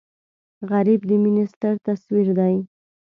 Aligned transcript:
غریب 0.69 1.01
د 1.09 1.11
مینې 1.23 1.45
ستر 1.53 1.73
تصویر 1.87 2.27
دی 2.39 2.55